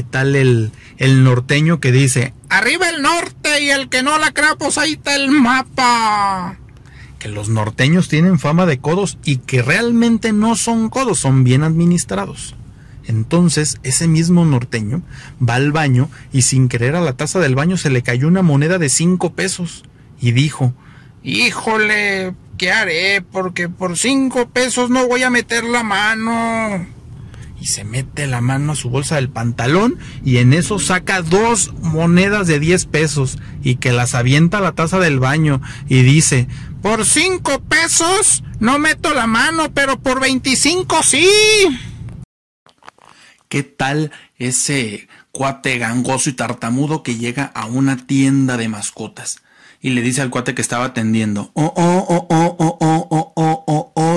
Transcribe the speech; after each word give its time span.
sale 0.00 0.40
el, 0.40 0.72
el 0.96 1.24
norteño 1.24 1.80
que 1.80 1.92
dice, 1.92 2.32
arriba 2.48 2.88
el 2.88 3.02
norte 3.02 3.62
y 3.62 3.70
el 3.70 3.88
que 3.88 4.02
no 4.02 4.18
la 4.18 4.32
crea, 4.32 4.56
pues 4.56 4.78
ahí 4.78 4.92
está 4.92 5.14
el 5.14 5.30
mapa. 5.30 6.56
Que 7.18 7.28
los 7.28 7.48
norteños 7.48 8.08
tienen 8.08 8.38
fama 8.38 8.66
de 8.66 8.78
codos 8.78 9.18
y 9.24 9.36
que 9.36 9.62
realmente 9.62 10.32
no 10.32 10.56
son 10.56 10.88
codos, 10.88 11.20
son 11.20 11.44
bien 11.44 11.62
administrados. 11.62 12.54
Entonces, 13.06 13.78
ese 13.82 14.06
mismo 14.08 14.44
norteño 14.44 15.02
va 15.46 15.56
al 15.56 15.72
baño 15.72 16.08
y 16.32 16.42
sin 16.42 16.68
querer 16.68 16.94
a 16.94 17.00
la 17.00 17.14
taza 17.14 17.40
del 17.40 17.54
baño 17.54 17.76
se 17.76 17.90
le 17.90 18.02
cayó 18.02 18.28
una 18.28 18.42
moneda 18.42 18.78
de 18.78 18.88
cinco 18.88 19.32
pesos 19.34 19.84
y 20.20 20.32
dijo, 20.32 20.72
híjole, 21.22 22.34
¿qué 22.58 22.70
haré? 22.70 23.22
Porque 23.22 23.68
por 23.68 23.98
cinco 23.98 24.48
pesos 24.48 24.90
no 24.90 25.06
voy 25.08 25.24
a 25.24 25.30
meter 25.30 25.64
la 25.64 25.82
mano. 25.82 26.86
Y 27.62 27.66
se 27.66 27.84
mete 27.84 28.26
la 28.26 28.40
mano 28.40 28.72
a 28.72 28.74
su 28.74 28.90
bolsa 28.90 29.14
del 29.14 29.28
pantalón 29.28 29.96
y 30.24 30.38
en 30.38 30.52
eso 30.52 30.80
saca 30.80 31.22
dos 31.22 31.72
monedas 31.74 32.48
de 32.48 32.58
diez 32.58 32.86
pesos 32.86 33.38
y 33.62 33.76
que 33.76 33.92
las 33.92 34.16
avienta 34.16 34.58
a 34.58 34.60
la 34.60 34.72
taza 34.72 34.98
del 34.98 35.20
baño 35.20 35.62
y 35.86 36.02
dice, 36.02 36.48
por 36.82 37.06
cinco 37.06 37.60
pesos 37.60 38.42
no 38.58 38.80
meto 38.80 39.14
la 39.14 39.28
mano, 39.28 39.72
pero 39.72 40.00
por 40.00 40.18
veinticinco 40.18 41.04
sí. 41.04 41.28
¿Qué 43.48 43.62
tal 43.62 44.10
ese 44.38 45.06
cuate 45.30 45.78
gangoso 45.78 46.30
y 46.30 46.32
tartamudo 46.32 47.04
que 47.04 47.14
llega 47.14 47.44
a 47.44 47.66
una 47.66 47.96
tienda 47.96 48.56
de 48.56 48.68
mascotas? 48.68 49.40
Y 49.80 49.90
le 49.90 50.02
dice 50.02 50.20
al 50.20 50.30
cuate 50.30 50.56
que 50.56 50.62
estaba 50.62 50.86
atendiendo, 50.86 51.52
oh, 51.54 51.72
oh, 51.76 52.06
oh, 52.08 52.26
oh, 52.28 52.56
oh, 52.58 52.78
oh, 52.80 53.08
oh, 53.10 53.32
oh, 53.36 53.61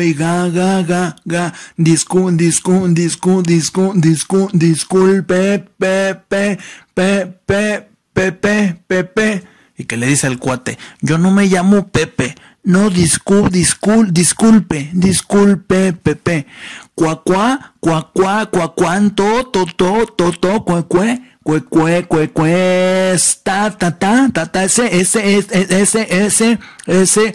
oh, 0.00 0.06
oiga, 0.06 0.48
ga, 0.48 0.82
ga, 0.82 1.16
ga, 1.26 1.52
discu, 1.76 2.30
discu, 2.32 2.88
discu, 2.88 3.42
discu, 3.42 3.92
discu, 3.94 4.48
disculpe, 4.52 5.64
pe, 5.78 6.14
pe, 6.28 6.58
pe, 6.94 7.26
pe, 7.46 7.86
pepe, 8.14 8.76
pepe. 8.86 9.42
Y 9.76 9.84
que 9.84 9.96
le 9.96 10.06
dice 10.06 10.26
al 10.26 10.38
cuate, 10.38 10.78
yo 11.00 11.18
no 11.18 11.30
me 11.30 11.46
llamo 11.46 11.88
Pepe, 11.88 12.34
no, 12.62 12.90
discul, 12.90 13.48
discul, 13.50 14.12
disculpe, 14.12 14.90
disculpe, 14.92 15.94
Pepe. 15.94 16.46
Cuacuá, 16.94 17.74
cuacuá, 17.80 18.46
cuacuanto, 18.50 19.46
to, 19.46 19.64
to, 19.64 20.06
to, 20.16 20.32
to, 20.32 20.64
cuecue, 20.64 21.22
cuecue, 21.42 23.16
ta, 23.42 23.70
ta, 23.70 23.98
ta, 23.98 24.28
ta, 24.32 24.46
ta, 24.52 24.64
ese, 24.64 25.00
ese, 25.00 25.36
ese, 25.36 25.80
ese, 25.80 26.26
ese, 26.26 26.58
ese, 26.86 27.34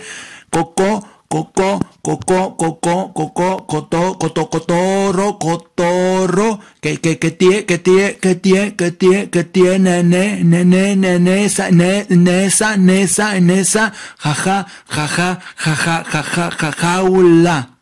coco, 0.52 1.04
coco, 1.36 1.80
coco, 2.02 2.56
coco, 2.56 3.12
coco, 3.14 3.66
coto, 3.68 4.18
coto, 4.18 4.50
cotorro, 4.50 5.38
cotorro, 5.38 6.60
que, 6.80 7.02
que, 7.02 7.20
que 7.20 7.32
tie, 7.32 7.66
que 7.66 7.78
tie, 7.78 8.18
que 8.18 8.36
tie, 8.36 8.76
que 8.76 8.92
tie, 8.92 9.30
que 9.30 9.44
tiene, 9.44 10.02
ne, 10.04 10.42
ne, 10.46 10.64
ne, 10.64 10.96
ne, 10.96 11.20
nesa, 11.20 11.72
ne, 11.72 12.06
nesa, 12.08 12.78
nesa, 12.78 13.40
nesa, 13.42 13.92
jaja, 14.18 14.66
jaja, 14.88 15.42
jaja, 15.58 16.04
jaja, 16.06 16.52
jajaula. 16.52 17.80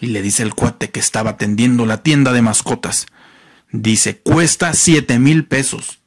Y 0.00 0.06
le 0.06 0.20
dice 0.20 0.42
el 0.42 0.54
cuate 0.54 0.90
que 0.90 0.98
estaba 0.98 1.30
atendiendo 1.30 1.86
la 1.86 2.02
tienda 2.02 2.32
de 2.32 2.42
mascotas. 2.42 3.06
Dice, 3.70 4.18
cuesta 4.18 4.74
siete 4.74 5.20
mil 5.20 5.46
pesos. 5.46 6.00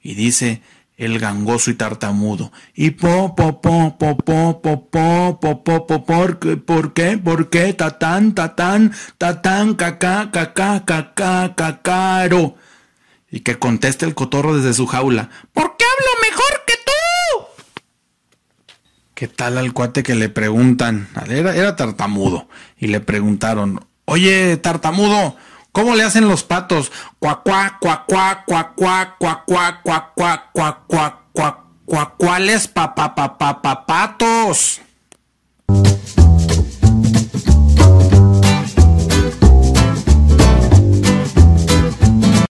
Y 0.00 0.14
dice, 0.14 0.62
el 0.96 1.18
gangoso 1.18 1.70
y 1.70 1.74
tartamudo. 1.74 2.52
Y 2.74 2.92
po, 2.92 3.34
po, 3.34 3.60
po, 3.60 3.96
po, 3.98 4.16
po, 4.16 4.60
po, 4.60 4.90
po, 4.90 5.40
po, 5.40 5.64
po, 5.64 5.86
po, 5.86 6.04
por 6.04 6.38
qué, 6.38 6.56
por 6.56 6.92
qué, 6.92 7.18
por 7.18 7.50
qué, 7.50 7.72
tatán, 7.72 8.34
tatán, 8.34 8.92
tatán, 9.18 9.74
cacá, 9.74 10.30
cacá, 10.32 10.84
cacá, 10.84 11.54
cacaro. 11.56 12.56
Y 13.30 13.40
que 13.40 13.58
conteste 13.58 14.06
el 14.06 14.14
cotorro 14.14 14.56
desde 14.56 14.74
su 14.74 14.86
jaula. 14.86 15.30
¿Por 15.52 15.76
qué 15.76 15.84
hablo 15.84 16.10
mejor 16.30 16.62
que 16.66 16.74
tú? 16.74 17.46
¿Qué 19.14 19.28
tal 19.28 19.58
al 19.58 19.72
cuate 19.72 20.04
que 20.04 20.14
le 20.14 20.28
preguntan? 20.28 21.08
Era, 21.28 21.56
era 21.56 21.74
tartamudo. 21.74 22.48
Y 22.78 22.86
le 22.86 23.00
preguntaron, 23.00 23.84
oye, 24.04 24.56
tartamudo, 24.58 25.36
¿Cómo 25.74 25.96
le 25.96 26.04
hacen 26.04 26.28
los 26.28 26.44
patos? 26.44 26.92
Cuacuá. 27.18 27.80